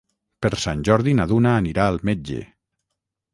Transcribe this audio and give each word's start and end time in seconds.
Per 0.45 0.49
Sant 0.61 0.81
Jordi 0.89 1.13
na 1.19 1.27
Duna 1.33 1.51
anirà 1.59 1.85
al 1.91 2.01
metge. 2.11 2.41